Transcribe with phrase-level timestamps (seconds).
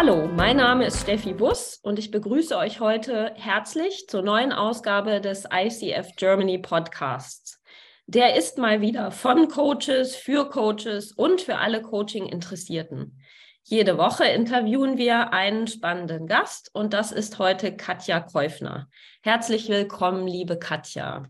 [0.00, 5.20] Hallo, mein Name ist Steffi Buss und ich begrüße euch heute herzlich zur neuen Ausgabe
[5.20, 7.60] des ICF Germany Podcasts.
[8.06, 13.20] Der ist mal wieder von Coaches, für Coaches und für alle Coaching-Interessierten.
[13.64, 18.88] Jede Woche interviewen wir einen spannenden Gast und das ist heute Katja Käufner.
[19.22, 21.26] Herzlich willkommen, liebe Katja.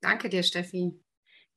[0.00, 0.98] Danke dir, Steffi.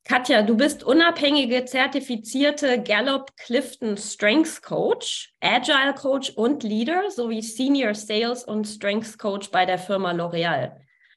[0.04, 7.94] Katja, du bist unabhängige zertifizierte Gallup Clifton Strengths Coach, Agile Coach und Leader sowie Senior
[7.94, 10.72] Sales und Strengths Coach bei der Firma L'Oreal.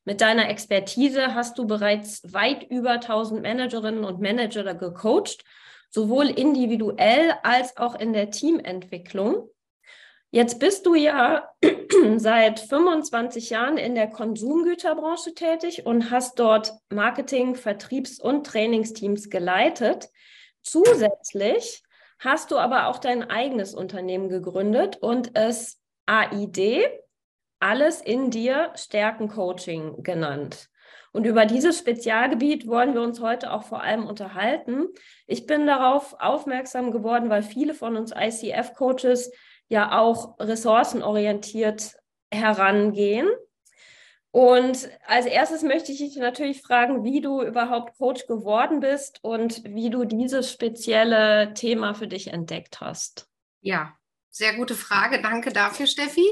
[0.05, 5.45] Mit deiner Expertise hast du bereits weit über 1000 Managerinnen und Manager gecoacht,
[5.89, 9.49] sowohl individuell als auch in der Teamentwicklung.
[10.35, 11.49] Jetzt bist du ja
[12.17, 20.09] seit 25 Jahren in der Konsumgüterbranche tätig und hast dort Marketing, Vertriebs- und Trainingsteams geleitet.
[20.61, 21.85] Zusätzlich
[22.19, 26.81] hast du aber auch dein eigenes Unternehmen gegründet und es AID,
[27.61, 30.69] alles in dir Stärken Coaching genannt.
[31.13, 34.89] Und über dieses Spezialgebiet wollen wir uns heute auch vor allem unterhalten.
[35.29, 39.31] Ich bin darauf aufmerksam geworden, weil viele von uns ICF-Coaches
[39.69, 41.97] ja auch ressourcenorientiert
[42.31, 43.29] herangehen.
[44.31, 49.63] Und als erstes möchte ich dich natürlich fragen, wie du überhaupt Coach geworden bist und
[49.65, 53.29] wie du dieses spezielle Thema für dich entdeckt hast.
[53.61, 53.97] Ja,
[54.31, 55.23] sehr gute Frage.
[55.23, 56.27] Danke dafür, Steffi.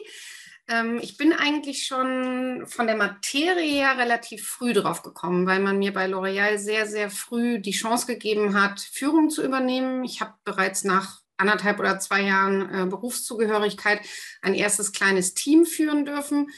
[0.68, 5.78] Ähm, ich bin eigentlich schon von der Materie her relativ früh drauf gekommen, weil man
[5.78, 10.02] mir bei L'Oreal sehr, sehr früh die Chance gegeben hat, Führung zu übernehmen.
[10.02, 14.00] Ich habe bereits nach anderthalb oder zwei Jahren äh, Berufszugehörigkeit
[14.40, 16.48] ein erstes kleines Team führen dürfen.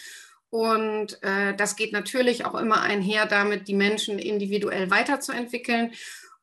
[0.51, 5.91] Und äh, das geht natürlich auch immer einher damit, die Menschen individuell weiterzuentwickeln.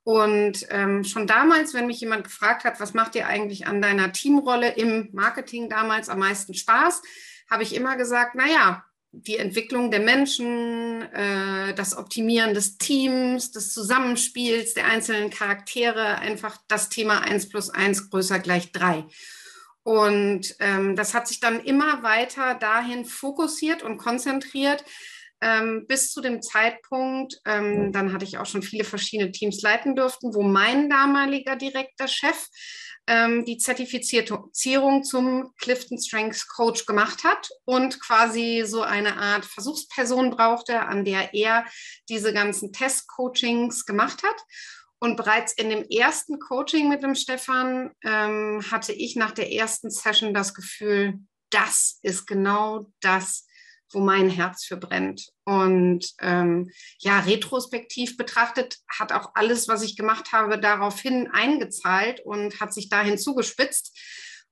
[0.04, 4.12] Und ähm, schon damals, wenn mich jemand gefragt hat, was macht dir eigentlich an deiner
[4.12, 7.02] Teamrolle im Marketing damals am meisten Spaß,
[7.50, 8.84] habe ich immer gesagt, naja,
[9.14, 16.58] die Entwicklung der Menschen, äh, das Optimieren des Teams, des Zusammenspiels der einzelnen Charaktere, einfach
[16.68, 19.06] das Thema 1 plus 1 größer gleich 3.
[19.84, 24.84] Und ähm, das hat sich dann immer weiter dahin fokussiert und konzentriert,
[25.42, 29.96] ähm, bis zu dem Zeitpunkt, ähm, dann hatte ich auch schon viele verschiedene Teams leiten
[29.96, 32.48] dürften, wo mein damaliger direkter Chef
[33.08, 40.30] ähm, die Zertifizierung zum Clifton Strengths Coach gemacht hat und quasi so eine Art Versuchsperson
[40.30, 41.66] brauchte, an der er
[42.10, 44.42] diese ganzen Test-Coachings gemacht hat.
[45.00, 49.90] Und bereits in dem ersten Coaching mit dem Stefan ähm, hatte ich nach der ersten
[49.90, 51.20] Session das Gefühl,
[51.50, 53.48] das ist genau das,
[53.94, 55.30] wo mein Herz für brennt.
[55.46, 56.70] Und ähm,
[57.00, 62.90] ja, retrospektiv betrachtet hat auch alles, was ich gemacht habe, daraufhin eingezahlt und hat sich
[62.90, 63.98] dahin zugespitzt.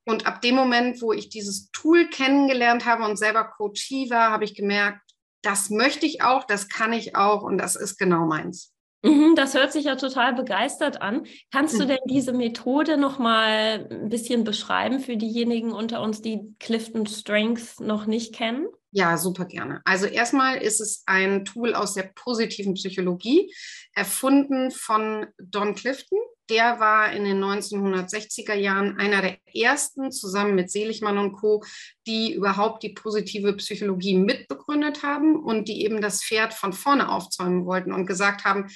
[0.05, 4.43] Und ab dem Moment, wo ich dieses Tool kennengelernt habe und selber Coachie war, habe
[4.43, 5.01] ich gemerkt,
[5.41, 8.73] das möchte ich auch, das kann ich auch und das ist genau meins.
[9.01, 11.25] Mhm, das hört sich ja total begeistert an.
[11.51, 11.87] Kannst du hm.
[11.87, 17.79] denn diese Methode noch mal ein bisschen beschreiben für diejenigen unter uns, die Clifton Strengths
[17.79, 18.67] noch nicht kennen?
[18.91, 19.81] Ja, super gerne.
[19.85, 23.53] Also erstmal ist es ein Tool aus der positiven Psychologie,
[23.93, 26.19] erfunden von Don Clifton.
[26.49, 31.63] Der war in den 1960er Jahren einer der ersten, zusammen mit Seligmann und Co.,
[32.07, 37.65] die überhaupt die positive Psychologie mitbegründet haben und die eben das Pferd von vorne aufzäumen
[37.65, 38.67] wollten und gesagt haben,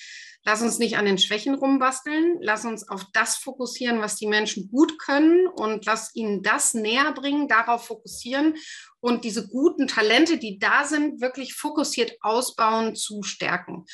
[0.45, 4.69] lass uns nicht an den Schwächen rumbasteln, lass uns auf das fokussieren, was die Menschen
[4.69, 8.55] gut können und lass ihnen das näher bringen, darauf fokussieren
[9.00, 13.85] und diese guten Talente, die da sind, wirklich fokussiert ausbauen, zu stärken.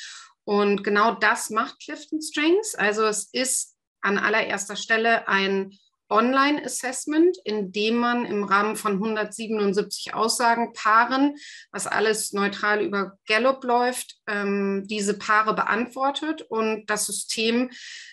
[0.44, 2.74] Und genau das macht Clifton Strengths.
[2.74, 3.69] Also es ist
[4.02, 5.72] an allererster Stelle ein
[6.10, 11.36] Online-Assessment, in dem man im Rahmen von 177 Aussagen Paaren,
[11.70, 17.70] was alles neutral über Gallup läuft, ähm, diese Paare beantwortet und das System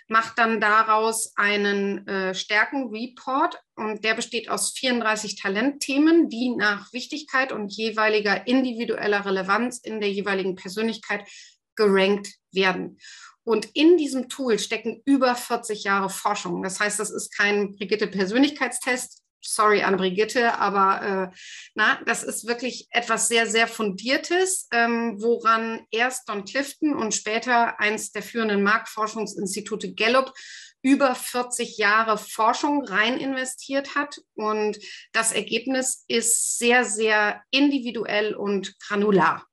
[0.07, 7.51] macht dann daraus einen äh, Stärken-Report und der besteht aus 34 Talentthemen, die nach Wichtigkeit
[7.51, 11.27] und jeweiliger individueller Relevanz in der jeweiligen Persönlichkeit
[11.75, 12.99] gerankt werden.
[13.47, 16.63] Und in diesem Tool stecken über 40 Jahre Forschung.
[16.63, 19.23] Das heißt, das ist kein Brigitte-Persönlichkeitstest.
[19.41, 21.37] Sorry an Brigitte, aber äh,
[21.73, 27.79] na, das ist wirklich etwas sehr, sehr Fundiertes, ähm, woran erst Don Clifton und später
[27.79, 30.33] eins der führenden Marktforschungsinstitute Gallup
[30.81, 34.19] über 40 Jahre Forschung rein investiert hat.
[34.35, 34.77] Und
[35.13, 39.47] das Ergebnis ist sehr, sehr individuell und granular.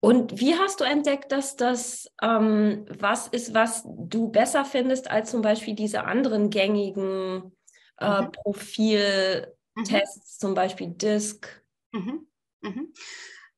[0.00, 5.30] Und wie hast du entdeckt, dass das ähm, was ist, was du besser findest als
[5.30, 7.52] zum Beispiel diese anderen gängigen
[7.98, 8.32] äh, mhm.
[8.32, 9.52] Profil?
[9.74, 9.84] mhm.
[10.24, 11.64] Zum Beispiel DISC?
[11.92, 12.26] Mhm.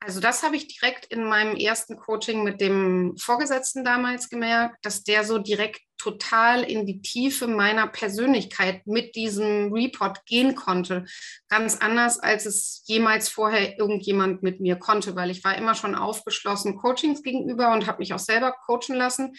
[0.03, 5.05] Also das habe ich direkt in meinem ersten Coaching mit dem Vorgesetzten damals gemerkt, dass
[5.05, 11.05] der so direkt total in die Tiefe meiner Persönlichkeit mit diesem Report gehen konnte.
[11.49, 15.95] Ganz anders, als es jemals vorher irgendjemand mit mir konnte, weil ich war immer schon
[15.95, 19.35] aufgeschlossen Coachings gegenüber und habe mich auch selber coachen lassen.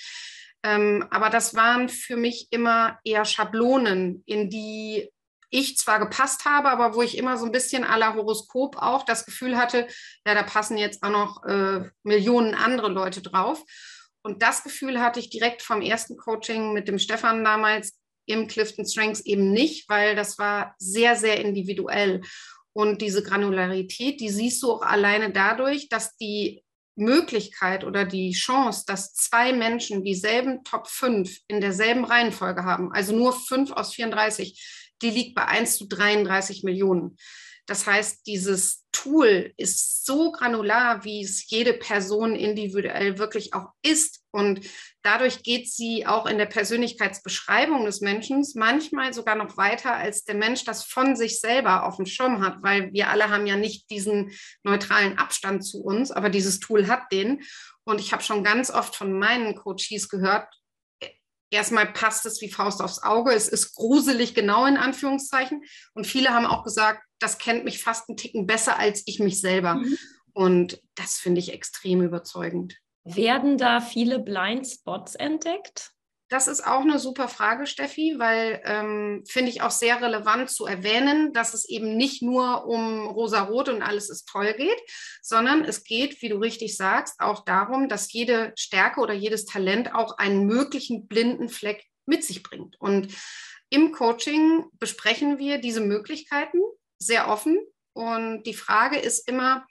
[0.64, 5.10] Ähm, aber das waren für mich immer eher Schablonen, in die
[5.52, 9.26] ich zwar gepasst habe, aber wo ich immer so ein bisschen la Horoskop auch das
[9.26, 9.88] Gefühl hatte,
[10.26, 13.64] ja, da passen jetzt auch noch äh, Millionen andere Leute drauf.
[14.24, 18.86] Und das Gefühl hatte ich direkt vom ersten Coaching mit dem Stefan damals im Clifton
[18.86, 22.22] Strengths eben nicht, weil das war sehr, sehr individuell.
[22.74, 26.64] Und diese Granularität, die siehst du auch alleine dadurch, dass die
[26.96, 33.16] Möglichkeit oder die Chance, dass zwei Menschen dieselben Top 5 in derselben Reihenfolge haben, also
[33.16, 37.18] nur 5 aus 34, die liegt bei 1 zu 33 Millionen.
[37.68, 44.22] Das heißt, dieses Tool ist so granular, wie es jede Person individuell wirklich auch ist.
[44.32, 44.62] Und
[45.04, 50.36] dadurch geht sie auch in der Persönlichkeitsbeschreibung des Menschen manchmal sogar noch weiter, als der
[50.36, 53.90] Mensch das von sich selber auf dem Schirm hat, weil wir alle haben ja nicht
[53.90, 54.32] diesen
[54.64, 57.42] neutralen Abstand zu uns, aber dieses Tool hat den.
[57.84, 60.48] Und ich habe schon ganz oft von meinen Coaches gehört,
[61.52, 63.32] erstmal passt es wie Faust aufs Auge.
[63.34, 65.64] Es ist gruselig genau in Anführungszeichen.
[65.94, 69.40] Und viele haben auch gesagt, das kennt mich fast einen Ticken besser als ich mich
[69.40, 69.76] selber.
[69.76, 69.98] Mhm.
[70.34, 72.78] Und das finde ich extrem überzeugend.
[73.04, 75.92] Werden da viele Blindspots entdeckt?
[76.32, 80.66] Das ist auch eine super Frage, Steffi, weil ähm, finde ich auch sehr relevant zu
[80.66, 84.82] erwähnen, dass es eben nicht nur um rosa-rot und alles ist toll geht,
[85.22, 89.94] sondern es geht, wie du richtig sagst, auch darum, dass jede Stärke oder jedes Talent
[89.94, 92.80] auch einen möglichen blinden Fleck mit sich bringt.
[92.80, 93.14] Und
[93.70, 96.60] im Coaching besprechen wir diese Möglichkeiten
[96.98, 97.60] sehr offen.
[97.92, 99.68] Und die Frage ist immer,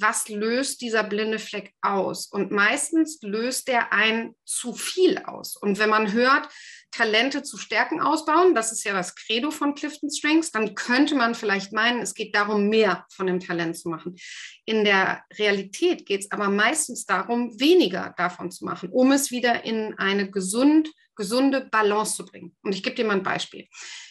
[0.00, 2.26] was löst dieser blinde Fleck aus?
[2.26, 5.56] Und meistens löst der ein zu viel aus.
[5.56, 6.48] Und wenn man hört,
[6.90, 11.34] Talente zu Stärken ausbauen, das ist ja das Credo von Clifton Strengths, dann könnte man
[11.34, 14.16] vielleicht meinen, es geht darum, mehr von dem Talent zu machen.
[14.64, 19.64] In der Realität geht es aber meistens darum, weniger davon zu machen, um es wieder
[19.64, 22.56] in eine gesund, gesunde Balance zu bringen.
[22.62, 23.66] Und ich gebe dir mal ein Beispiel.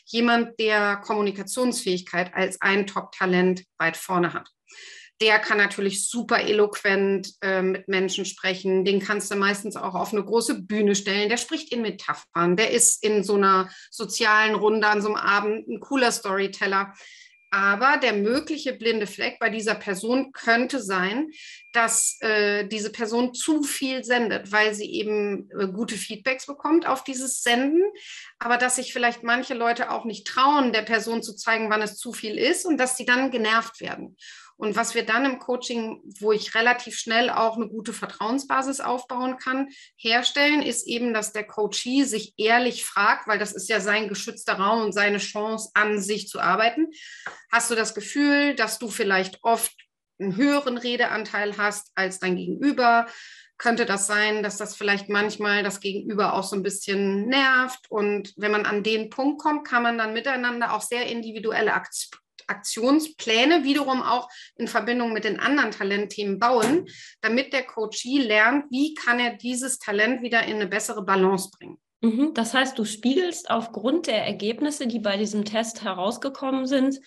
[0.05, 4.49] Jemand, der Kommunikationsfähigkeit als ein Top-Talent weit vorne hat
[5.21, 8.83] der kann natürlich super eloquent äh, mit Menschen sprechen.
[8.83, 11.29] Den kannst du meistens auch auf eine große Bühne stellen.
[11.29, 12.57] Der spricht in Metaphern.
[12.57, 16.93] Der ist in so einer sozialen Runde an so einem Abend ein cooler Storyteller.
[17.55, 21.29] Aber der mögliche blinde Fleck bei dieser Person könnte sein,
[21.71, 27.05] dass äh, diese Person zu viel sendet, weil sie eben äh, gute Feedbacks bekommt auf
[27.05, 27.81] dieses Senden,
[28.39, 31.95] aber dass sich vielleicht manche Leute auch nicht trauen, der Person zu zeigen, wann es
[31.97, 34.17] zu viel ist und dass sie dann genervt werden.
[34.57, 39.37] Und was wir dann im Coaching, wo ich relativ schnell auch eine gute Vertrauensbasis aufbauen
[39.37, 39.67] kann,
[39.97, 44.53] herstellen, ist eben, dass der Coachee sich ehrlich fragt, weil das ist ja sein geschützter
[44.53, 46.87] Raum und seine Chance, an sich zu arbeiten.
[47.51, 49.73] Hast du das Gefühl, dass du vielleicht oft
[50.19, 53.07] einen höheren Redeanteil hast als dein Gegenüber?
[53.57, 57.89] könnte das sein, dass das vielleicht manchmal das Gegenüber auch so ein bisschen nervt.
[57.89, 61.73] Und wenn man an den Punkt kommt, kann man dann miteinander auch sehr individuelle
[62.47, 66.87] Aktionspläne wiederum auch in Verbindung mit den anderen Talentthemen bauen,
[67.21, 71.77] damit der Coachee lernt, wie kann er dieses Talent wieder in eine bessere Balance bringen.
[72.01, 72.33] Mhm.
[72.33, 76.99] Das heißt, du spiegelst aufgrund der Ergebnisse, die bei diesem Test herausgekommen sind,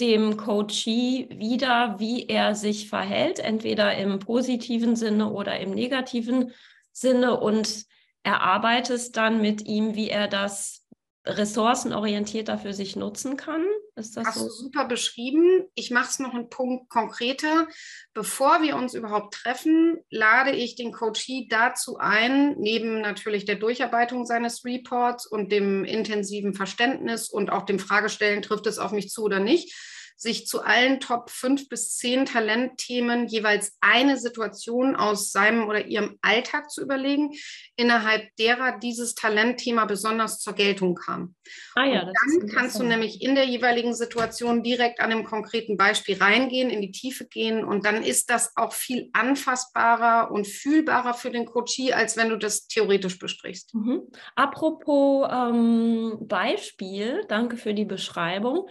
[0.00, 6.52] dem Coachee wieder, wie er sich verhält, entweder im positiven Sinne oder im negativen
[6.90, 7.84] Sinne und
[8.22, 10.86] erarbeitest dann mit ihm, wie er das
[11.26, 13.64] ressourcenorientierter für sich nutzen kann.
[14.00, 14.44] Ist das Hast so?
[14.46, 15.64] du super beschrieben.
[15.74, 17.68] Ich mache es noch einen Punkt konkreter.
[18.14, 24.24] Bevor wir uns überhaupt treffen, lade ich den Coachee dazu ein, neben natürlich der Durcharbeitung
[24.24, 29.22] seines Reports und dem intensiven Verständnis und auch dem Fragestellen, trifft es auf mich zu
[29.22, 29.74] oder nicht,
[30.20, 36.18] sich zu allen Top 5 bis 10 Talentthemen jeweils eine Situation aus seinem oder ihrem
[36.20, 37.32] Alltag zu überlegen,
[37.74, 41.34] innerhalb derer dieses Talentthema besonders zur Geltung kam.
[41.74, 46.18] Ah ja, dann kannst du nämlich in der jeweiligen Situation direkt an dem konkreten Beispiel
[46.18, 51.30] reingehen, in die Tiefe gehen und dann ist das auch viel anfassbarer und fühlbarer für
[51.30, 53.74] den Coachie, als wenn du das theoretisch besprichst.
[53.74, 54.02] Mhm.
[54.36, 58.68] Apropos ähm, Beispiel, danke für die Beschreibung.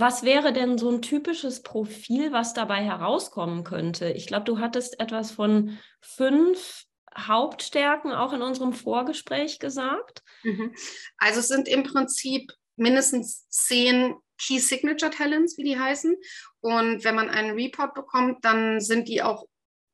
[0.00, 4.10] Was wäre denn so ein typisches Profil, was dabei herauskommen könnte?
[4.10, 6.84] Ich glaube, du hattest etwas von fünf
[7.16, 10.22] Hauptstärken auch in unserem Vorgespräch gesagt.
[10.44, 10.72] Mhm.
[11.16, 16.14] Also es sind im Prinzip mindestens zehn Key Signature Talents, wie die heißen.
[16.60, 19.48] Und wenn man einen Report bekommt, dann sind die auch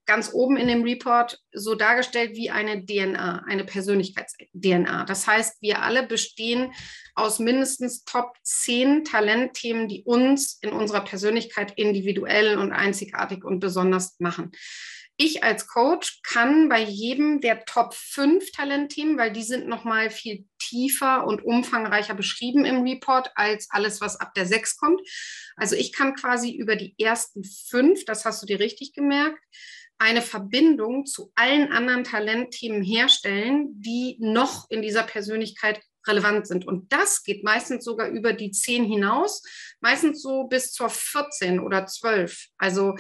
[0.06, 5.04] ganz oben in dem Report so dargestellt wie eine DNA, eine Persönlichkeits-DNA.
[5.04, 6.72] Das heißt, wir alle bestehen
[7.14, 14.16] aus mindestens Top 10 Talentthemen, die uns in unserer Persönlichkeit individuell und einzigartig und besonders
[14.18, 14.52] machen.
[15.16, 20.44] Ich als Coach kann bei jedem der Top 5 Talentthemen, weil die sind nochmal viel
[20.58, 25.00] tiefer und umfangreicher beschrieben im Report als alles, was ab der 6 kommt.
[25.54, 29.38] Also ich kann quasi über die ersten fünf, das hast du dir richtig gemerkt,
[29.98, 36.66] eine Verbindung zu allen anderen Talentthemen herstellen, die noch in dieser Persönlichkeit relevant sind.
[36.66, 39.42] Und das geht meistens sogar über die 10 hinaus,
[39.80, 42.48] meistens so bis zur 14 oder 12.
[42.58, 42.96] Also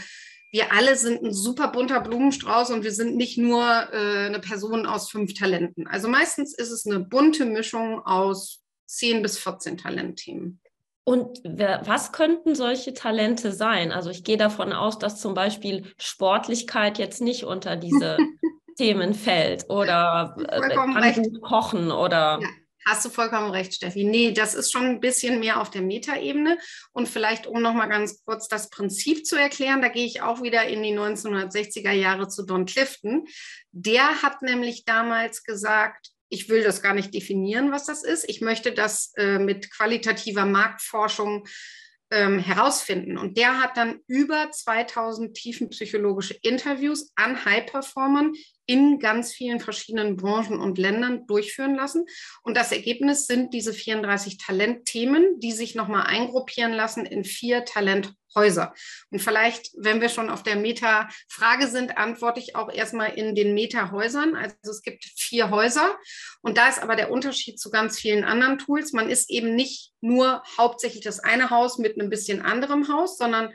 [0.52, 3.60] wir alle sind ein super bunter Blumenstrauß und wir sind nicht nur
[3.92, 5.86] äh, eine Person aus fünf Talenten.
[5.88, 10.60] Also meistens ist es eine bunte Mischung aus 10 bis 14 Talentthemen.
[11.04, 13.92] Und was könnten solche Talente sein?
[13.92, 18.16] Also ich gehe davon aus, dass zum Beispiel Sportlichkeit jetzt nicht unter diese
[18.78, 22.38] Themen fällt oder äh, kochen oder.
[22.40, 22.48] Ja,
[22.86, 24.04] hast du vollkommen recht, Steffi.
[24.04, 26.56] Nee, das ist schon ein bisschen mehr auf der Metaebene.
[26.92, 30.66] Und vielleicht, um nochmal ganz kurz das Prinzip zu erklären, da gehe ich auch wieder
[30.66, 33.26] in die 1960er Jahre zu Don Clifton.
[33.72, 38.28] Der hat nämlich damals gesagt, ich will das gar nicht definieren, was das ist.
[38.28, 41.46] Ich möchte das äh, mit qualitativer Marktforschung
[42.10, 43.18] ähm, herausfinden.
[43.18, 48.32] Und der hat dann über 2000 tiefenpsychologische Interviews an High-Performern
[48.66, 52.06] in ganz vielen verschiedenen Branchen und Ländern durchführen lassen.
[52.42, 58.74] Und das Ergebnis sind diese 34 Talentthemen, die sich nochmal eingruppieren lassen in vier Talenthäuser.
[59.10, 63.54] Und vielleicht, wenn wir schon auf der Meta-Frage sind, antworte ich auch erstmal in den
[63.54, 64.34] Meta-Häusern.
[64.34, 65.96] Also es gibt vier Häuser.
[66.40, 68.92] Und da ist aber der Unterschied zu ganz vielen anderen Tools.
[68.92, 73.52] Man ist eben nicht nur hauptsächlich das eine Haus mit einem bisschen anderem Haus, sondern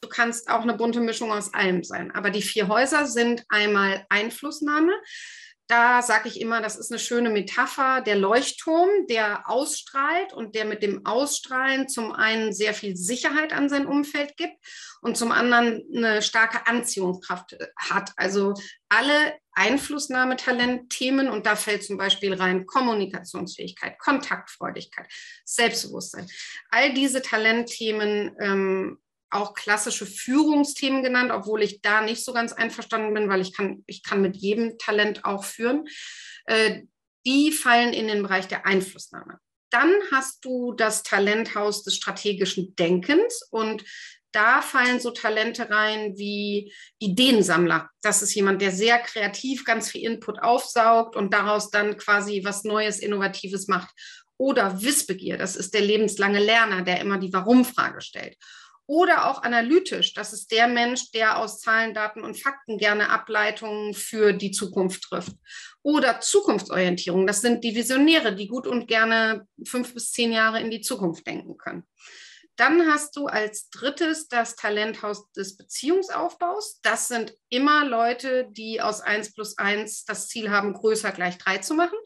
[0.00, 2.10] Du kannst auch eine bunte Mischung aus allem sein.
[2.12, 4.92] Aber die vier Häuser sind einmal Einflussnahme.
[5.70, 10.64] Da sage ich immer, das ist eine schöne Metapher, der Leuchtturm, der ausstrahlt und der
[10.64, 14.56] mit dem Ausstrahlen zum einen sehr viel Sicherheit an sein Umfeld gibt
[15.00, 18.10] und zum anderen eine starke Anziehungskraft hat.
[18.16, 18.54] Also
[18.88, 25.06] alle Einflussnahmetalent-Themen und da fällt zum Beispiel rein Kommunikationsfähigkeit, Kontaktfreudigkeit,
[25.44, 26.26] Selbstbewusstsein.
[26.72, 28.98] All diese Talentthemen ähm,
[29.30, 33.84] auch klassische Führungsthemen genannt, obwohl ich da nicht so ganz einverstanden bin, weil ich kann,
[33.86, 35.86] ich kann mit jedem Talent auch führen.
[36.46, 36.82] Äh,
[37.26, 39.38] die fallen in den Bereich der Einflussnahme.
[39.70, 43.84] Dann hast du das Talenthaus des strategischen Denkens und
[44.32, 47.90] da fallen so Talente rein wie Ideensammler.
[48.00, 52.64] Das ist jemand, der sehr kreativ ganz viel Input aufsaugt und daraus dann quasi was
[52.64, 53.90] Neues, Innovatives macht.
[54.36, 58.36] Oder Wissbegier, das ist der lebenslange Lerner, der immer die Warum-Frage stellt
[58.90, 60.14] oder auch analytisch.
[60.14, 65.04] Das ist der Mensch, der aus Zahlen, Daten und Fakten gerne Ableitungen für die Zukunft
[65.04, 65.36] trifft.
[65.82, 67.24] Oder Zukunftsorientierung.
[67.24, 71.24] Das sind die Visionäre, die gut und gerne fünf bis zehn Jahre in die Zukunft
[71.24, 71.84] denken können.
[72.56, 76.80] Dann hast du als drittes das Talenthaus des Beziehungsaufbaus.
[76.82, 81.58] Das sind immer Leute, die aus 1 plus 1 das Ziel haben, größer gleich 3
[81.58, 81.96] zu machen.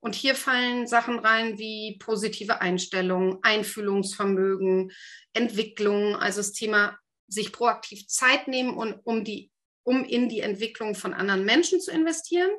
[0.00, 4.92] Und hier fallen Sachen rein wie positive Einstellung, Einfühlungsvermögen,
[5.34, 9.50] Entwicklung, also das Thema sich proaktiv Zeit nehmen, und, um, die,
[9.82, 12.50] um in die Entwicklung von anderen Menschen zu investieren.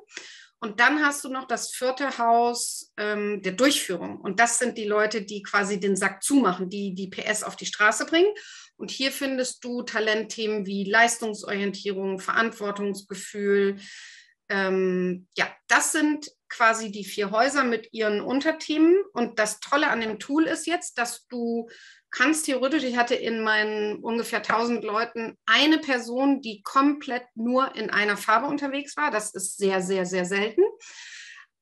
[0.63, 4.21] Und dann hast du noch das vierte Haus ähm, der Durchführung.
[4.21, 7.65] Und das sind die Leute, die quasi den Sack zumachen, die die PS auf die
[7.65, 8.31] Straße bringen.
[8.77, 13.77] Und hier findest du Talentthemen wie Leistungsorientierung, Verantwortungsgefühl.
[14.49, 18.95] Ähm, ja, das sind quasi die vier Häuser mit ihren Unterthemen.
[19.13, 21.69] Und das Tolle an dem Tool ist jetzt, dass du
[22.11, 27.89] kannst theoretisch, ich hatte in meinen ungefähr 1000 Leuten eine Person, die komplett nur in
[27.89, 29.11] einer Farbe unterwegs war.
[29.11, 30.61] Das ist sehr, sehr, sehr selten.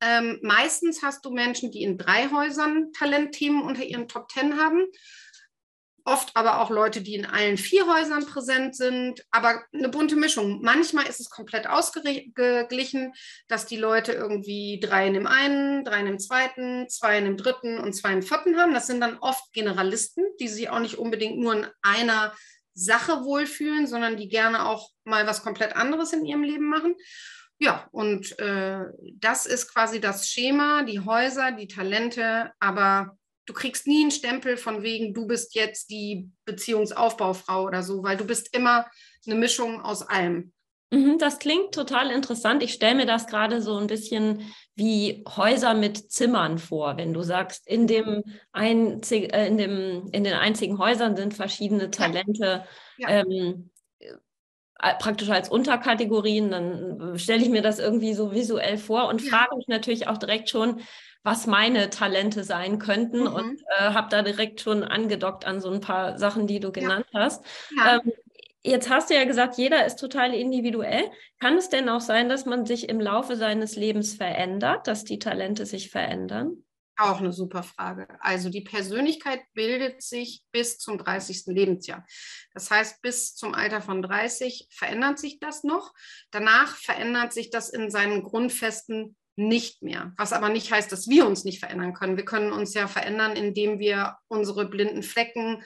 [0.01, 4.85] Ähm, meistens hast du Menschen, die in drei Häusern Talentthemen unter ihren Top Ten haben
[6.09, 10.61] oft aber auch Leute, die in allen vier Häusern präsent sind, aber eine bunte Mischung.
[10.61, 13.13] Manchmal ist es komplett ausgeglichen,
[13.47, 17.37] dass die Leute irgendwie drei in dem einen, drei in dem zweiten, zwei in dem
[17.37, 18.73] dritten und zwei im vierten haben.
[18.73, 22.33] Das sind dann oft Generalisten, die sich auch nicht unbedingt nur in einer
[22.73, 26.95] Sache wohlfühlen, sondern die gerne auch mal was komplett anderes in ihrem Leben machen.
[27.61, 28.85] Ja, und äh,
[29.15, 33.17] das ist quasi das Schema, die Häuser, die Talente, aber
[33.49, 38.15] du kriegst nie einen Stempel von wegen, du bist jetzt die Beziehungsaufbaufrau oder so, weil
[38.15, 38.85] du bist immer
[39.25, 40.53] eine Mischung aus allem.
[40.91, 42.61] Mhm, das klingt total interessant.
[42.61, 47.23] Ich stelle mir das gerade so ein bisschen wie Häuser mit Zimmern vor, wenn du
[47.23, 52.65] sagst, in, dem einzig, äh, in, dem, in den einzigen Häusern sind verschiedene Talente
[52.97, 53.09] ja.
[53.09, 53.21] Ja.
[53.21, 59.23] Ähm, äh, praktisch als Unterkategorien, dann stelle ich mir das irgendwie so visuell vor und
[59.23, 59.29] ja.
[59.29, 60.81] frage mich natürlich auch direkt schon,
[61.23, 63.33] was meine Talente sein könnten mhm.
[63.33, 67.07] und äh, habe da direkt schon angedockt an so ein paar Sachen, die du genannt
[67.11, 67.19] ja.
[67.19, 67.45] hast.
[67.75, 67.97] Ja.
[67.97, 68.11] Ähm,
[68.63, 71.09] jetzt hast du ja gesagt, jeder ist total individuell.
[71.39, 75.19] Kann es denn auch sein, dass man sich im Laufe seines Lebens verändert, dass die
[75.19, 76.63] Talente sich verändern?
[77.01, 78.07] Auch eine super Frage.
[78.19, 81.43] Also die Persönlichkeit bildet sich bis zum 30.
[81.45, 82.05] Lebensjahr.
[82.53, 85.93] Das heißt, bis zum Alter von 30 verändert sich das noch.
[86.29, 90.13] Danach verändert sich das in seinen Grundfesten nicht mehr.
[90.17, 92.17] Was aber nicht heißt, dass wir uns nicht verändern können.
[92.17, 95.63] Wir können uns ja verändern, indem wir unsere blinden Flecken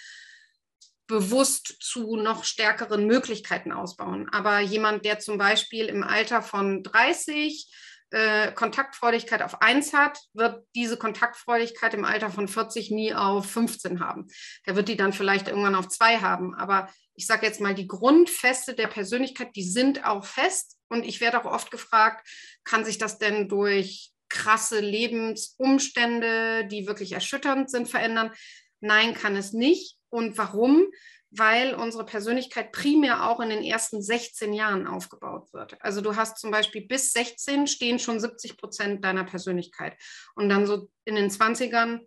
[1.07, 4.29] bewusst zu noch stärkeren Möglichkeiten ausbauen.
[4.31, 7.69] Aber jemand, der zum Beispiel im Alter von 30
[8.11, 13.99] äh, Kontaktfreudigkeit auf 1 hat, wird diese Kontaktfreudigkeit im Alter von 40 nie auf 15
[13.99, 14.27] haben.
[14.65, 16.53] Der wird die dann vielleicht irgendwann auf 2 haben.
[16.55, 20.77] Aber ich sage jetzt mal, die Grundfeste der Persönlichkeit, die sind auch fest.
[20.93, 22.27] Und ich werde auch oft gefragt,
[22.63, 28.31] kann sich das denn durch krasse Lebensumstände, die wirklich erschütternd sind, verändern?
[28.79, 29.97] Nein, kann es nicht.
[30.09, 30.85] Und warum?
[31.31, 35.81] Weil unsere Persönlichkeit primär auch in den ersten 16 Jahren aufgebaut wird.
[35.81, 39.97] Also du hast zum Beispiel bis 16 stehen schon 70 Prozent deiner Persönlichkeit.
[40.35, 42.01] Und dann so in den 20ern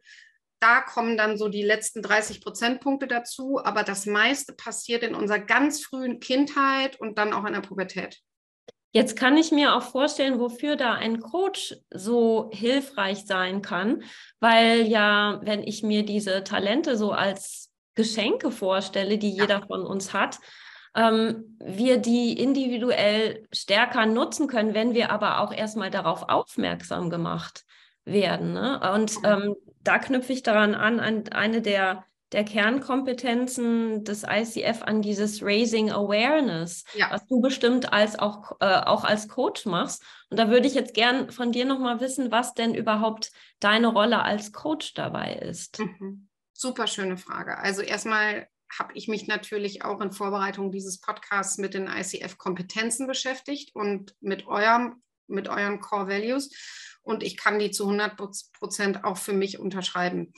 [0.60, 5.38] da kommen dann so die letzten 30 Prozentpunkte dazu, aber das meiste passiert in unserer
[5.38, 8.22] ganz frühen Kindheit und dann auch in der Pubertät.
[8.92, 14.02] Jetzt kann ich mir auch vorstellen, wofür da ein Coach so hilfreich sein kann,
[14.40, 20.12] weil ja, wenn ich mir diese Talente so als Geschenke vorstelle, die jeder von uns
[20.12, 20.38] hat,
[20.94, 27.64] ähm, wir die individuell stärker nutzen können, wenn wir aber auch erstmal darauf aufmerksam gemacht
[28.04, 28.54] werden.
[28.54, 28.80] Ne?
[28.94, 35.00] Und ähm, da knüpfe ich daran an, an eine der, der Kernkompetenzen des ICF, an
[35.00, 37.10] dieses Raising Awareness, ja.
[37.10, 40.02] was du bestimmt als auch, äh, auch als Coach machst.
[40.30, 44.22] Und da würde ich jetzt gern von dir nochmal wissen, was denn überhaupt deine Rolle
[44.22, 45.78] als Coach dabei ist.
[45.78, 46.28] Mhm.
[46.52, 47.58] Super schöne Frage.
[47.58, 53.74] Also erstmal habe ich mich natürlich auch in Vorbereitung dieses Podcasts mit den ICF-Kompetenzen beschäftigt
[53.74, 56.50] und mit eurem mit euren Core Values
[57.06, 58.16] und ich kann die zu 100
[58.52, 60.32] Prozent auch für mich unterschreiben.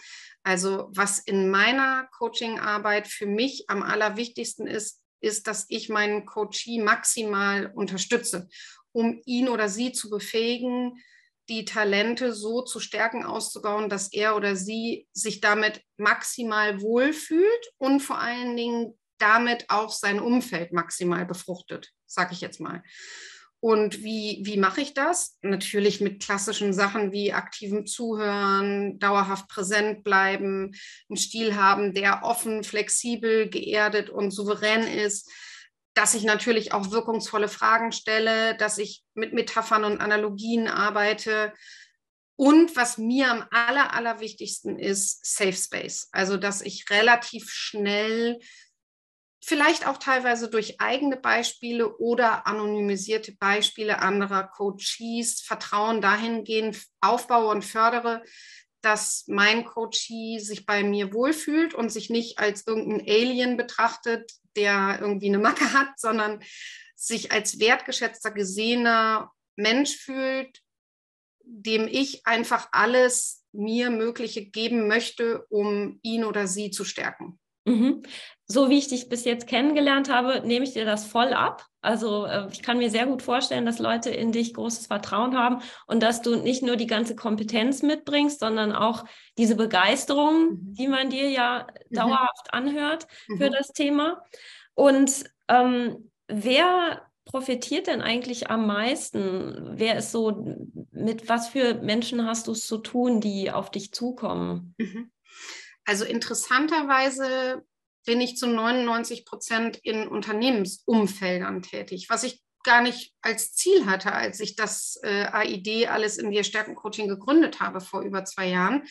[0.48, 6.80] Also was in meiner Coaching-Arbeit für mich am allerwichtigsten ist, ist, dass ich meinen Coachee
[6.80, 8.48] maximal unterstütze,
[8.92, 11.02] um ihn oder sie zu befähigen,
[11.50, 18.00] die Talente so zu stärken auszubauen, dass er oder sie sich damit maximal wohlfühlt und
[18.00, 22.82] vor allen Dingen damit auch sein Umfeld maximal befruchtet, sage ich jetzt mal.
[23.60, 25.36] Und wie, wie mache ich das?
[25.42, 30.76] Natürlich mit klassischen Sachen wie aktivem Zuhören, dauerhaft präsent bleiben,
[31.08, 35.28] einen Stil haben, der offen, flexibel, geerdet und souverän ist,
[35.94, 41.52] dass ich natürlich auch wirkungsvolle Fragen stelle, dass ich mit Metaphern und Analogien arbeite.
[42.36, 46.08] Und was mir am aller, allerwichtigsten ist, Safe Space.
[46.12, 48.38] Also, dass ich relativ schnell
[49.40, 57.64] vielleicht auch teilweise durch eigene Beispiele oder anonymisierte Beispiele anderer Coaches Vertrauen dahingehend aufbaue und
[57.64, 58.22] fördere,
[58.80, 64.98] dass mein Coachee sich bei mir wohlfühlt und sich nicht als irgendein Alien betrachtet, der
[65.00, 66.42] irgendwie eine Macke hat, sondern
[66.94, 70.60] sich als wertgeschätzter, gesehener Mensch fühlt,
[71.42, 77.38] dem ich einfach alles mir Mögliche geben möchte, um ihn oder sie zu stärken.
[77.64, 78.02] Mhm.
[78.50, 81.66] So wie ich dich bis jetzt kennengelernt habe, nehme ich dir das voll ab.
[81.82, 85.62] Also äh, ich kann mir sehr gut vorstellen, dass Leute in dich großes Vertrauen haben
[85.86, 89.04] und dass du nicht nur die ganze Kompetenz mitbringst, sondern auch
[89.36, 90.74] diese Begeisterung, mhm.
[90.74, 91.94] die man dir ja mhm.
[91.94, 93.06] dauerhaft anhört
[93.36, 93.52] für mhm.
[93.52, 94.22] das Thema.
[94.74, 99.72] Und ähm, wer profitiert denn eigentlich am meisten?
[99.72, 100.56] Wer ist so,
[100.90, 104.74] mit was für Menschen hast du es zu tun, die auf dich zukommen?
[104.78, 105.10] Mhm.
[105.84, 107.62] Also interessanterweise
[108.08, 114.12] bin ich zu 99 Prozent in Unternehmensumfeldern tätig, was ich gar nicht als Ziel hatte,
[114.12, 118.48] als ich das äh, AID alles in Wir Stärken Coaching gegründet habe vor über zwei
[118.48, 118.84] Jahren,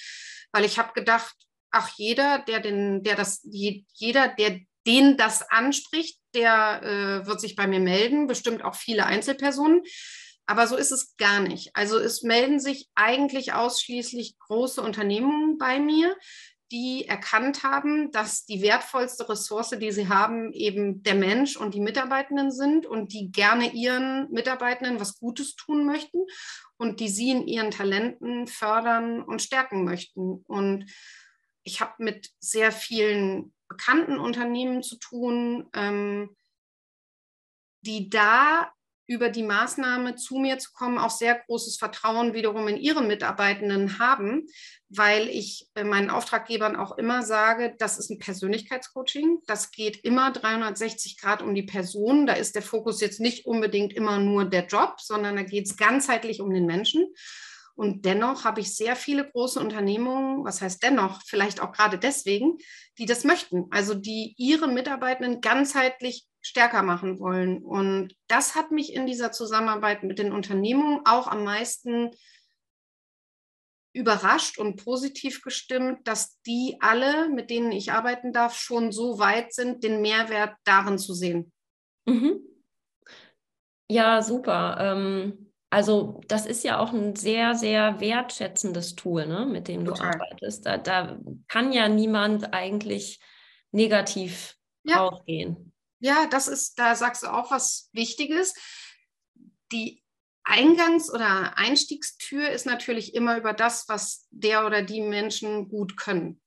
[0.51, 1.36] weil ich habe gedacht,
[1.71, 7.56] ach jeder, der den, der das, jeder, der den das anspricht, der äh, wird sich
[7.56, 9.82] bei mir melden, bestimmt auch viele Einzelpersonen.
[10.45, 11.75] Aber so ist es gar nicht.
[11.75, 16.15] Also es melden sich eigentlich ausschließlich große Unternehmungen bei mir,
[16.71, 21.80] die erkannt haben, dass die wertvollste Ressource, die sie haben, eben der Mensch und die
[21.80, 26.19] Mitarbeitenden sind und die gerne ihren Mitarbeitenden was Gutes tun möchten
[26.77, 30.43] und die sie in ihren Talenten fördern und stärken möchten.
[30.47, 30.91] Und
[31.63, 36.36] ich habe mit sehr vielen bekannten Unternehmen zu tun, ähm,
[37.82, 38.71] die da
[39.08, 44.00] über die Maßnahme zu mir zu kommen, auch sehr großes Vertrauen wiederum in ihre Mitarbeitenden
[44.00, 44.48] haben,
[44.89, 49.39] weil ich äh, meinen Auftraggebern auch immer sage, das ist ein Persönlichkeitscoaching.
[49.48, 52.28] Das geht immer 360 Grad um die Person.
[52.28, 55.78] Da ist der Fokus jetzt nicht unbedingt immer nur der Job, sondern da geht es
[55.78, 57.08] ganzheitlich um den Menschen.
[57.78, 62.58] Und dennoch habe ich sehr viele große Unternehmungen, was heißt dennoch, vielleicht auch gerade deswegen,
[62.98, 63.68] die das möchten.
[63.70, 67.63] Also die ihre Mitarbeitenden ganzheitlich stärker machen wollen.
[67.63, 72.10] Und das hat mich in dieser Zusammenarbeit mit den Unternehmungen auch am meisten
[73.94, 79.54] überrascht und positiv gestimmt, dass die alle, mit denen ich arbeiten darf, schon so weit
[79.54, 81.52] sind, den Mehrwert darin zu sehen.
[82.06, 82.40] Mhm.
[83.90, 84.78] Ja, super.
[84.80, 89.91] Ähm, also das ist ja auch ein sehr, sehr wertschätzendes Tool, ne, mit dem du
[89.91, 90.13] Total.
[90.13, 90.65] arbeitest.
[90.65, 93.19] Da, da, kann ja niemand eigentlich
[93.71, 94.97] negativ ja.
[94.97, 95.73] rausgehen.
[95.99, 98.53] Ja, das ist, da sagst du auch was Wichtiges.
[99.71, 100.03] Die
[100.45, 106.41] Eingangs- oder Einstiegstür ist natürlich immer über das, was der oder die Menschen gut können.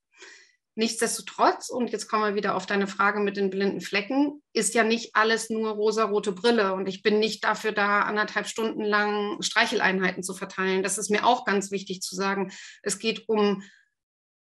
[0.76, 4.84] Nichtsdestotrotz, und jetzt kommen wir wieder auf deine Frage mit den blinden Flecken, ist ja
[4.84, 10.22] nicht alles nur rosa-rote Brille und ich bin nicht dafür da, anderthalb Stunden lang Streicheleinheiten
[10.22, 10.82] zu verteilen.
[10.82, 12.52] Das ist mir auch ganz wichtig zu sagen.
[12.82, 13.62] Es geht um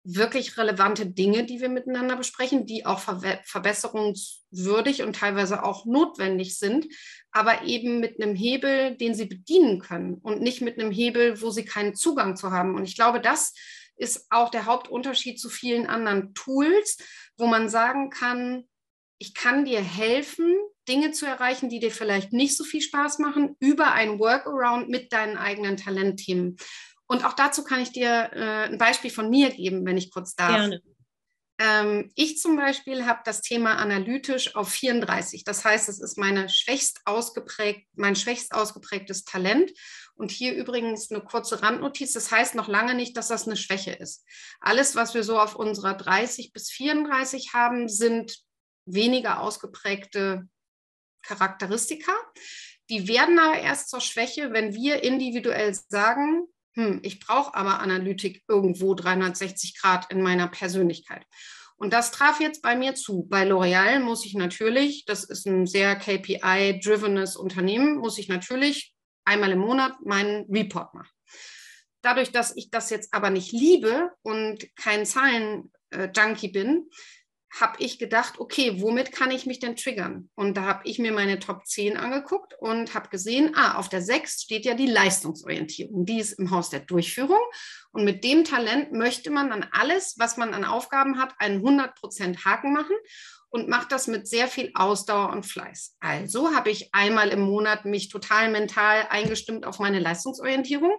[0.03, 6.57] wirklich relevante Dinge, die wir miteinander besprechen, die auch ver verbesserungswürdig und teilweise auch notwendig
[6.57, 6.87] sind,
[7.31, 11.49] aber eben mit einem Hebel, den sie bedienen können und nicht mit einem Hebel, wo
[11.49, 12.75] sie keinen Zugang zu haben.
[12.75, 13.53] Und ich glaube, das
[13.99, 16.97] ist auch der Hauptunterschied zu vielen anderen Tools,
[17.37, 18.65] wo man sagen kann,
[19.19, 20.55] ich kann dir helfen,
[20.87, 25.11] Dinge zu erreichen, die dir vielleicht nicht so viel Spaß machen, über ein Workaround mit
[25.11, 26.55] deinen eigenen Talentthemen.
[27.05, 30.35] Und auch dazu kann ich dir äh, ein Beispiel von mir geben, wenn ich kurz
[30.35, 30.55] darf.
[30.55, 30.81] Gerne.
[31.59, 35.43] Ähm, ich zum Beispiel habe das Thema analytisch auf 34.
[35.43, 39.71] Das heißt, es ist meine schwächst ausgeprägt, mein schwächst ausgeprägtes Talent.
[40.15, 42.13] Und hier übrigens eine kurze Randnotiz.
[42.13, 44.25] Das heißt noch lange nicht, dass das eine Schwäche ist.
[44.61, 48.39] Alles, was wir so auf unserer 30 bis 34 haben, sind
[48.85, 50.47] weniger ausgeprägte
[51.23, 52.13] Charakteristika.
[52.89, 58.43] Die werden aber erst zur Schwäche, wenn wir individuell sagen, hm, ich brauche aber Analytik
[58.47, 61.25] irgendwo 360 Grad in meiner Persönlichkeit.
[61.77, 63.25] Und das traf jetzt bei mir zu.
[63.29, 69.51] Bei L'Oreal muss ich natürlich, das ist ein sehr KPI-drivenes Unternehmen, muss ich natürlich einmal
[69.51, 71.11] im Monat meinen Report machen.
[72.01, 76.89] Dadurch, dass ich das jetzt aber nicht liebe und kein Zahlen-Junkie bin,
[77.51, 80.29] habe ich gedacht, okay, womit kann ich mich denn triggern?
[80.35, 84.01] Und da habe ich mir meine Top 10 angeguckt und habe gesehen, ah, auf der
[84.01, 86.05] 6 steht ja die Leistungsorientierung.
[86.05, 87.39] Die ist im Haus der Durchführung.
[87.91, 92.45] Und mit dem Talent möchte man dann alles, was man an Aufgaben hat, einen 100%
[92.45, 92.95] Haken machen
[93.49, 95.95] und macht das mit sehr viel Ausdauer und Fleiß.
[95.99, 100.93] Also habe ich einmal im Monat mich total mental eingestimmt auf meine Leistungsorientierung.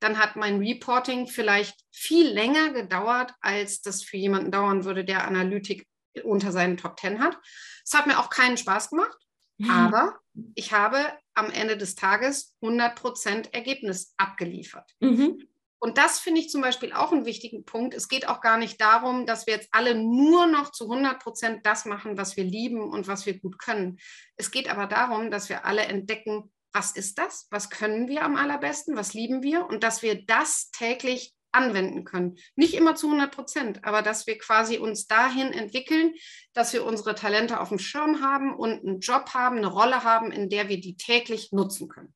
[0.00, 5.26] Dann hat mein Reporting vielleicht viel länger gedauert, als das für jemanden dauern würde, der
[5.26, 5.86] Analytik
[6.24, 7.38] unter seinen Top Ten hat.
[7.84, 9.18] Es hat mir auch keinen Spaß gemacht,
[9.58, 9.70] mhm.
[9.70, 10.18] aber
[10.54, 10.98] ich habe
[11.34, 14.90] am Ende des Tages 100% Ergebnis abgeliefert.
[15.00, 15.46] Mhm.
[15.82, 17.94] Und das finde ich zum Beispiel auch einen wichtigen Punkt.
[17.94, 21.86] Es geht auch gar nicht darum, dass wir jetzt alle nur noch zu 100% das
[21.86, 23.98] machen, was wir lieben und was wir gut können.
[24.36, 27.48] Es geht aber darum, dass wir alle entdecken, was ist das?
[27.50, 28.94] Was können wir am allerbesten?
[28.94, 29.66] Was lieben wir?
[29.66, 32.36] Und dass wir das täglich anwenden können.
[32.56, 36.14] Nicht immer zu 100 Prozent, aber dass wir quasi uns dahin entwickeln,
[36.52, 40.32] dass wir unsere Talente auf dem Schirm haben und einen Job haben, eine Rolle haben,
[40.32, 42.14] in der wir die täglich nutzen können.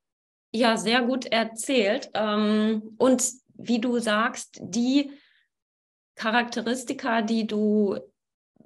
[0.52, 2.10] Ja, sehr gut erzählt.
[2.14, 5.12] Ähm, und wie du sagst, die
[6.14, 7.98] Charakteristika, die du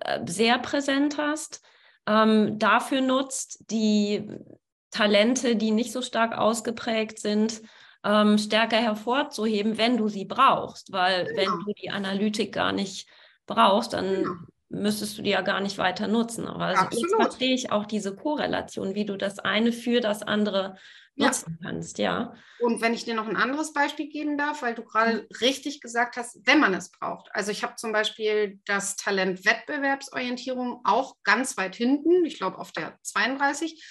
[0.00, 1.62] äh, sehr präsent hast,
[2.07, 4.28] ähm, dafür nutzt, die
[4.90, 7.62] Talente, die nicht so stark ausgeprägt sind,
[8.04, 10.92] ähm, stärker hervorzuheben, wenn du sie brauchst.
[10.92, 11.37] Weil genau.
[11.37, 13.08] wenn du die Analytik gar nicht
[13.46, 14.34] brauchst, dann genau.
[14.68, 16.46] müsstest du die ja gar nicht weiter nutzen.
[16.46, 20.76] Aber also jetzt verstehe ich auch diese Korrelation, wie du das eine für das andere
[21.18, 21.68] nutzen ja.
[21.68, 22.34] kannst, ja.
[22.61, 25.26] Und wenn ich dir noch ein anderes Beispiel geben darf, weil du gerade mhm.
[25.40, 27.28] richtig gesagt hast, wenn man es braucht.
[27.32, 32.72] Also ich habe zum Beispiel das Talent Wettbewerbsorientierung auch ganz weit hinten, ich glaube auf
[32.72, 33.82] der 32.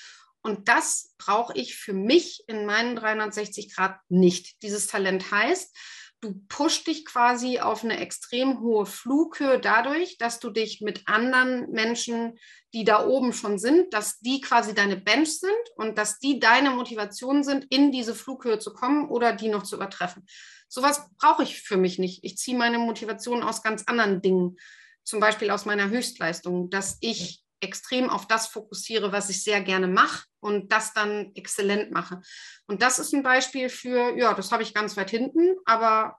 [0.48, 4.64] Und das brauche ich für mich in meinen 360 Grad nicht.
[4.64, 5.76] Dieses Talent heißt,
[6.20, 11.70] Du pusht dich quasi auf eine extrem hohe Flughöhe dadurch, dass du dich mit anderen
[11.70, 12.40] Menschen,
[12.74, 16.72] die da oben schon sind, dass die quasi deine Bench sind und dass die deine
[16.72, 20.26] Motivation sind, in diese Flughöhe zu kommen oder die noch zu übertreffen.
[20.68, 22.24] Sowas brauche ich für mich nicht.
[22.24, 24.58] Ich ziehe meine Motivation aus ganz anderen Dingen,
[25.04, 29.88] zum Beispiel aus meiner Höchstleistung, dass ich extrem auf das fokussiere, was ich sehr gerne
[29.88, 32.22] mache und das dann exzellent mache.
[32.68, 36.18] Und das ist ein Beispiel für, ja, das habe ich ganz weit hinten, aber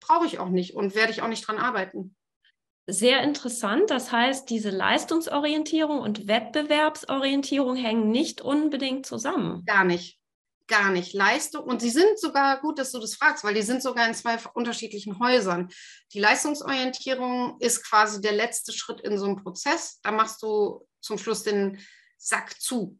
[0.00, 2.16] brauche ich auch nicht und werde ich auch nicht dran arbeiten.
[2.86, 3.90] Sehr interessant.
[3.90, 9.64] Das heißt, diese Leistungsorientierung und Wettbewerbsorientierung hängen nicht unbedingt zusammen.
[9.64, 10.19] Gar nicht.
[10.70, 11.14] Gar nicht.
[11.14, 11.64] Leistung.
[11.64, 14.38] Und sie sind sogar, gut, dass du das fragst, weil die sind sogar in zwei
[14.54, 15.68] unterschiedlichen Häusern.
[16.12, 19.98] Die Leistungsorientierung ist quasi der letzte Schritt in so einem Prozess.
[20.04, 21.80] Da machst du zum Schluss den
[22.18, 22.96] Sack zu.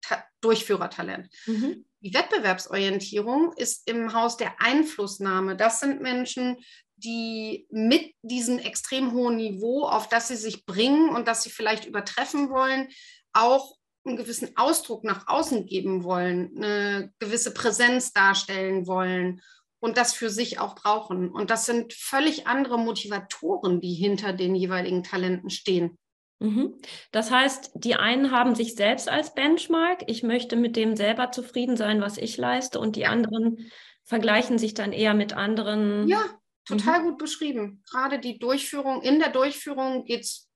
[0.00, 1.28] Ta Durchführertalent.
[1.44, 1.84] Mhm.
[2.00, 5.56] Die Wettbewerbsorientierung ist im Haus der Einflussnahme.
[5.56, 6.56] Das sind Menschen,
[6.96, 11.84] die mit diesem extrem hohen Niveau, auf das sie sich bringen und das sie vielleicht
[11.84, 12.88] übertreffen wollen,
[13.34, 19.42] auch einen gewissen Ausdruck nach außen geben wollen, eine gewisse Präsenz darstellen wollen
[19.80, 21.30] und das für sich auch brauchen.
[21.30, 25.98] Und das sind völlig andere Motivatoren, die hinter den jeweiligen Talenten stehen.
[26.38, 26.78] Mhm.
[27.12, 30.04] Das heißt, die einen haben sich selbst als Benchmark.
[30.06, 32.80] Ich möchte mit dem selber zufrieden sein, was ich leiste.
[32.80, 33.70] Und die anderen
[34.04, 36.08] vergleichen sich dann eher mit anderen.
[36.08, 36.22] Ja,
[36.64, 37.04] total mhm.
[37.08, 37.82] gut beschrieben.
[37.90, 40.49] Gerade die Durchführung, in der Durchführung geht es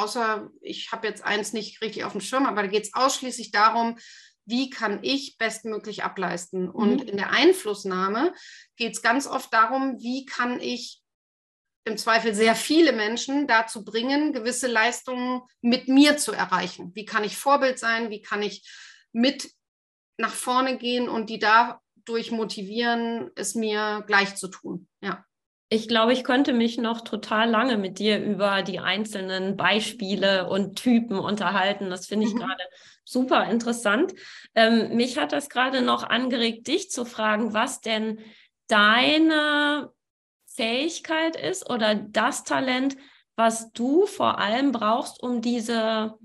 [0.00, 3.50] außer ich habe jetzt eins nicht richtig auf dem Schirm, aber da geht es ausschließlich
[3.50, 3.98] darum,
[4.46, 6.64] wie kann ich bestmöglich ableisten.
[6.64, 6.70] Mhm.
[6.70, 8.34] Und in der Einflussnahme
[8.76, 11.00] geht es ganz oft darum, wie kann ich
[11.84, 16.92] im Zweifel sehr viele Menschen dazu bringen, gewisse Leistungen mit mir zu erreichen.
[16.94, 18.10] Wie kann ich Vorbild sein?
[18.10, 18.68] Wie kann ich
[19.12, 19.50] mit
[20.18, 24.88] nach vorne gehen und die dadurch motivieren, es mir gleich zu tun?
[25.00, 25.24] Ja.
[25.72, 30.74] Ich glaube, ich könnte mich noch total lange mit dir über die einzelnen Beispiele und
[30.74, 31.90] Typen unterhalten.
[31.90, 32.40] Das finde ich mhm.
[32.40, 32.64] gerade
[33.04, 34.12] super interessant.
[34.56, 38.18] Ähm, mich hat das gerade noch angeregt, dich zu fragen, was denn
[38.66, 39.92] deine
[40.46, 42.96] Fähigkeit ist oder das Talent,
[43.36, 46.18] was du vor allem brauchst, um diese,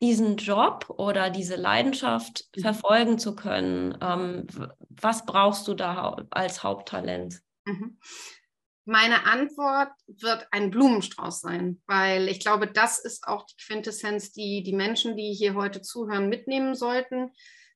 [0.00, 2.62] diesen Job oder diese Leidenschaft mhm.
[2.62, 3.98] verfolgen zu können.
[4.00, 4.46] Ähm,
[4.88, 7.42] was brauchst du da als Haupttalent?
[7.66, 7.98] Mhm.
[8.90, 14.62] Meine Antwort wird ein Blumenstrauß sein, weil ich glaube, das ist auch die Quintessenz, die
[14.62, 17.30] die Menschen, die hier heute zuhören, mitnehmen sollten.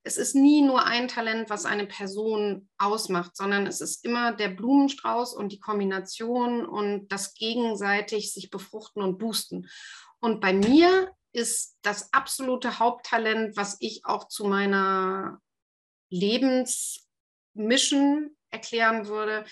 [0.04, 4.48] Es ist nie nur ein Talent, was eine Person ausmacht, sondern es ist immer der
[4.48, 9.68] Blumenstrauß und die Kombination und das gegenseitig sich befruchten und boosten.
[10.18, 15.42] Und bei mir ist das absolute Haupttalent, was ich auch zu meiner
[16.08, 19.44] Lebensmission erklären würde,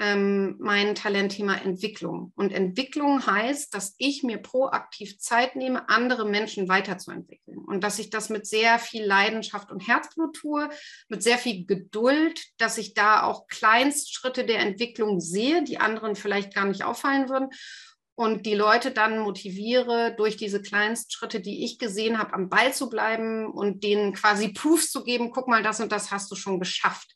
[0.00, 2.32] ähm, mein Talentthema Entwicklung.
[2.36, 7.58] Und Entwicklung heißt, dass ich mir proaktiv Zeit nehme, andere Menschen weiterzuentwickeln.
[7.58, 10.68] Und dass ich das mit sehr viel Leidenschaft und Herzblut tue,
[11.08, 16.54] mit sehr viel Geduld, dass ich da auch Kleinstschritte der Entwicklung sehe, die anderen vielleicht
[16.54, 17.48] gar nicht auffallen würden.
[18.14, 22.88] Und die Leute dann motiviere, durch diese Kleinstschritte, die ich gesehen habe, am Ball zu
[22.88, 26.58] bleiben und denen quasi Proofs zu geben, guck mal, das und das hast du schon
[26.58, 27.14] geschafft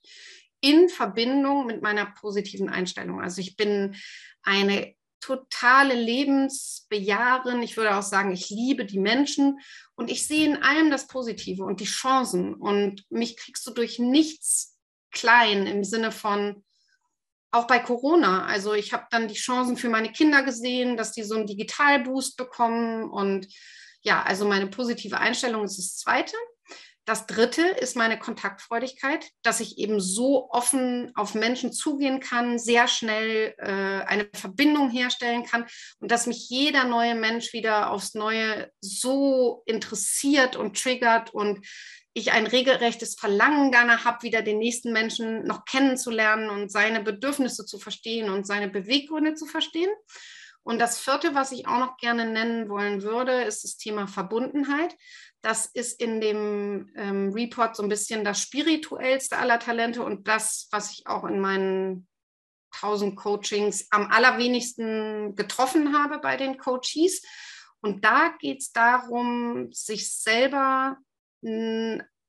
[0.63, 3.21] in Verbindung mit meiner positiven Einstellung.
[3.21, 3.95] Also ich bin
[4.43, 7.63] eine totale Lebensbejahrerin.
[7.63, 9.61] Ich würde auch sagen, ich liebe die Menschen
[9.95, 12.55] und ich sehe in allem das Positive und die Chancen.
[12.55, 14.79] Und mich kriegst du durch nichts
[15.11, 16.65] klein im Sinne von,
[17.53, 18.47] auch bei Corona.
[18.47, 22.37] Also ich habe dann die Chancen für meine Kinder gesehen, dass die so einen Digitalboost
[22.37, 23.11] bekommen.
[23.11, 23.47] Und
[24.01, 26.35] ja, also meine positive Einstellung ist das Zweite.
[27.05, 32.87] Das dritte ist meine Kontaktfreudigkeit, dass ich eben so offen auf Menschen zugehen kann, sehr
[32.87, 35.67] schnell äh, eine Verbindung herstellen kann
[35.99, 41.67] und dass mich jeder neue Mensch wieder aufs Neue so interessiert und triggert und
[42.15, 47.65] ich ein regelrechtes Verlangen danach habe, wieder den nächsten Menschen noch kennenzulernen und seine Bedürfnisse
[47.65, 49.91] zu verstehen und seine Beweggründe zu verstehen.
[50.65, 54.97] Und das vierte, was ich auch noch gerne nennen wollen würde, ist das Thema Verbundenheit.
[55.41, 60.69] Das ist in dem ähm, Report so ein bisschen das spirituellste aller Talente und das,
[60.71, 62.07] was ich auch in meinen
[62.75, 67.23] 1000 Coachings am allerwenigsten getroffen habe bei den Coaches.
[67.81, 70.97] Und da geht es darum, sich selber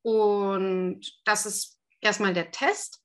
[0.00, 3.02] Und das ist erstmal der Test.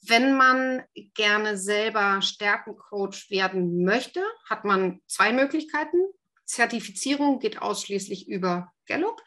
[0.00, 0.82] Wenn man
[1.14, 5.98] gerne selber Stärkencoach werden möchte, hat man zwei Möglichkeiten.
[6.44, 9.22] Zertifizierung geht ausschließlich über Gallup.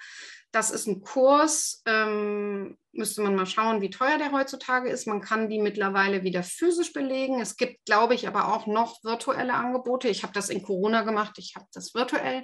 [0.51, 5.07] Das ist ein Kurs, ähm, müsste man mal schauen, wie teuer der heutzutage ist.
[5.07, 7.39] Man kann die mittlerweile wieder physisch belegen.
[7.39, 10.09] Es gibt, glaube ich, aber auch noch virtuelle Angebote.
[10.09, 12.43] Ich habe das in Corona gemacht, ich habe das virtuell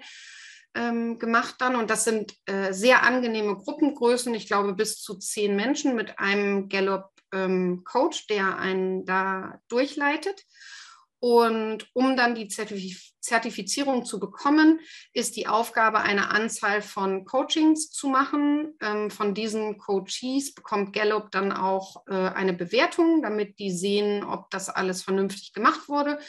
[0.73, 1.75] ähm, gemacht dann.
[1.75, 4.33] Und das sind äh, sehr angenehme Gruppengrößen.
[4.35, 10.43] Ich glaube, bis zu zehn Menschen mit einem Gallup ähm, Coach, der einen da durchleitet.
[11.19, 14.79] Und um dann die Zertif Zertifizierung zu bekommen,
[15.11, 18.77] ist die Aufgabe, eine Anzahl von Coachings zu machen.
[18.81, 24.49] Ähm, von diesen Coaches bekommt Gallup dann auch äh, eine Bewertung, damit die sehen, ob
[24.49, 26.19] das alles vernünftig gemacht wurde.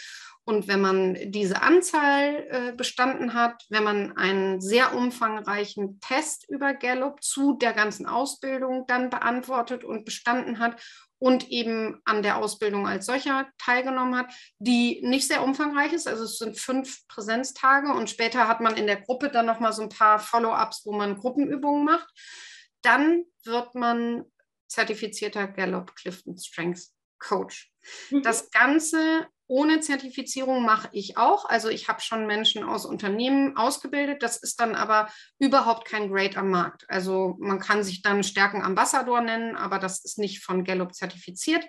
[0.49, 6.73] Und wenn man diese Anzahl äh, bestanden hat, wenn man einen sehr umfangreichen Test über
[6.73, 10.83] Gallup zu der ganzen Ausbildung dann beantwortet und bestanden hat
[11.19, 16.09] und eben an der Ausbildung als solcher teilgenommen hat, die nicht sehr umfangreich ist.
[16.09, 19.83] Also es sind fünf Präsenztage und später hat man in der Gruppe dann nochmal so
[19.83, 22.09] ein paar Follow-ups, wo man Gruppenübungen macht.
[22.81, 24.25] Dann wird man
[24.67, 27.71] zertifizierter Gallup Clifton Strengths Coach.
[28.11, 28.23] Mhm.
[28.23, 31.47] Das Ganze ohne Zertifizierung mache ich auch.
[31.47, 34.23] Also ich habe schon Menschen aus Unternehmen ausgebildet.
[34.23, 35.09] Das ist dann aber
[35.39, 36.85] überhaupt kein Grade am Markt.
[36.89, 41.65] Also man kann sich dann Stärkenambassador nennen, aber das ist nicht von Gallup zertifiziert.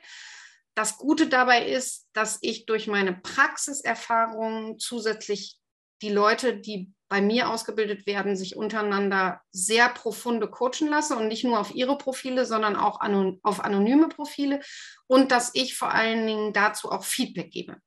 [0.76, 5.58] Das Gute dabei ist, dass ich durch meine Praxiserfahrung zusätzlich
[6.02, 11.44] die Leute, die bei mir ausgebildet werden, sich untereinander sehr profunde coachen lasse und nicht
[11.44, 13.02] nur auf ihre Profile, sondern auch
[13.42, 14.62] auf anonyme Profile
[15.08, 17.78] und dass ich vor allen Dingen dazu auch Feedback gebe.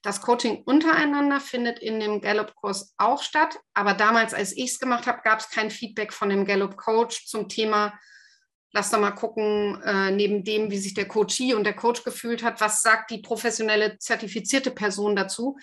[0.00, 5.06] Das Coaching untereinander findet in dem Gallup-Kurs auch statt, aber damals, als ich es gemacht
[5.06, 7.96] habe, gab es kein Feedback von dem Gallup-Coach zum Thema,
[8.72, 12.42] lass doch mal gucken, äh, neben dem, wie sich der Coachie und der Coach gefühlt
[12.42, 15.58] hat, was sagt die professionelle zertifizierte Person dazu,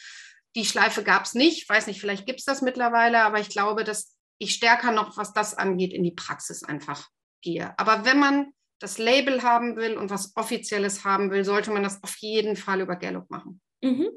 [0.55, 1.63] die Schleife gab es nicht.
[1.63, 5.17] Ich weiß nicht, vielleicht gibt es das mittlerweile, aber ich glaube, dass ich stärker noch,
[5.17, 7.07] was das angeht, in die Praxis einfach
[7.41, 7.77] gehe.
[7.77, 12.01] Aber wenn man das Label haben will und was Offizielles haben will, sollte man das
[12.03, 13.61] auf jeden Fall über Gallup machen.
[13.81, 14.09] Mhm.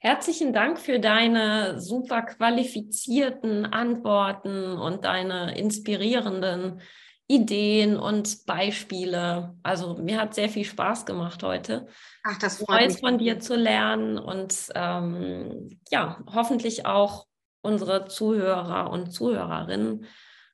[0.00, 6.80] Herzlichen Dank für deine super qualifizierten Antworten und deine inspirierenden
[7.28, 9.56] Ideen und Beispiele.
[9.62, 11.86] Also mir hat sehr viel Spaß gemacht heute.
[12.22, 13.00] Ach, das freut Neues mich.
[13.00, 17.26] von dir zu lernen und ähm, ja, hoffentlich auch
[17.62, 20.06] unsere Zuhörer und Zuhörerinnen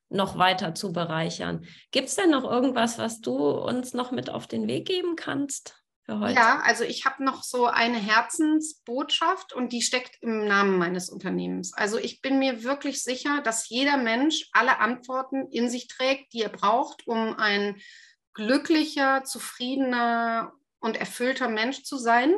[0.09, 1.65] noch weiter zu bereichern.
[1.91, 5.82] Gibt es denn noch irgendwas, was du uns noch mit auf den Weg geben kannst?
[6.05, 6.35] Für heute?
[6.35, 11.73] Ja, also ich habe noch so eine Herzensbotschaft und die steckt im Namen meines Unternehmens.
[11.73, 16.41] Also ich bin mir wirklich sicher, dass jeder Mensch alle Antworten in sich trägt, die
[16.41, 17.81] er braucht, um ein
[18.33, 22.35] glücklicher, zufriedener und erfüllter Mensch zu sein.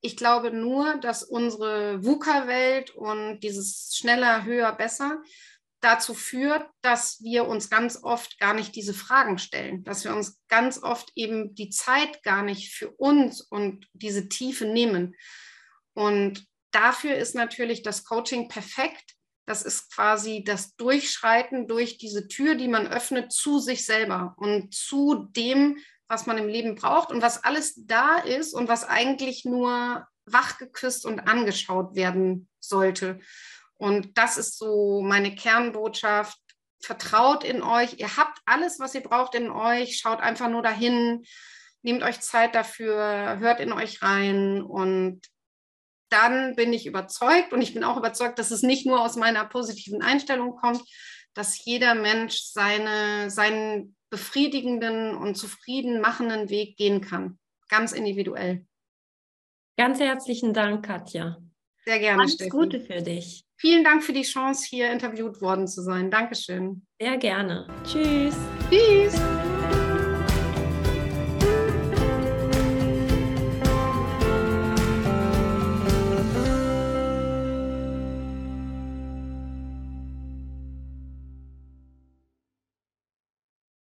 [0.00, 5.22] Ich glaube nur, dass unsere VUCA-Welt und dieses schneller, höher, besser
[5.86, 10.40] dazu führt, dass wir uns ganz oft gar nicht diese Fragen stellen, dass wir uns
[10.48, 15.14] ganz oft eben die Zeit gar nicht für uns und diese Tiefe nehmen.
[15.94, 19.16] Und dafür ist natürlich das Coaching perfekt,
[19.48, 24.74] Das ist quasi das Durchschreiten durch diese Tür, die man öffnet zu sich selber und
[24.74, 25.78] zu dem,
[26.08, 31.06] was man im Leben braucht und was alles da ist und was eigentlich nur wachgeküsst
[31.06, 33.20] und angeschaut werden sollte.
[33.78, 36.38] Und das ist so meine Kernbotschaft.
[36.80, 37.98] Vertraut in euch.
[37.98, 39.98] Ihr habt alles, was ihr braucht in euch.
[39.98, 41.24] Schaut einfach nur dahin.
[41.82, 43.38] Nehmt euch Zeit dafür.
[43.38, 44.62] Hört in euch rein.
[44.62, 45.22] Und
[46.08, 49.44] dann bin ich überzeugt und ich bin auch überzeugt, dass es nicht nur aus meiner
[49.44, 50.82] positiven Einstellung kommt,
[51.34, 57.38] dass jeder Mensch seine, seinen befriedigenden und zufrieden machenden Weg gehen kann.
[57.68, 58.64] Ganz individuell.
[59.76, 61.38] Ganz herzlichen Dank, Katja.
[61.84, 62.22] Sehr gerne.
[62.22, 62.50] Alles Steffi.
[62.50, 63.45] Gute für dich.
[63.58, 66.10] Vielen Dank für die Chance, hier interviewt worden zu sein.
[66.10, 66.86] Dankeschön.
[67.00, 67.66] Sehr gerne.
[67.84, 68.36] Tschüss.
[68.70, 69.20] Tschüss.